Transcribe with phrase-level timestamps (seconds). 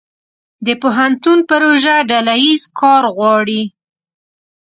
[0.65, 3.61] د پوهنتون پروژه ډله ییز کار غواړي.